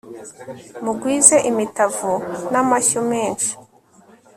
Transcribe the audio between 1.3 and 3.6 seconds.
imitavu n'amashyo menshi